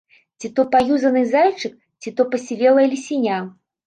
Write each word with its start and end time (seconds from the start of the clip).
Ці 0.43 0.49
то 0.59 0.63
паюзаны 0.75 1.21
зайчык, 1.33 1.75
ці 2.05 2.13
то 2.21 2.25
пасівелае 2.31 2.87
лісяня. 2.95 3.37